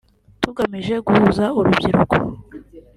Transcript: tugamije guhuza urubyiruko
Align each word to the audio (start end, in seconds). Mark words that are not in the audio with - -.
tugamije 0.41 0.95
guhuza 1.05 1.45
urubyiruko 1.57 2.15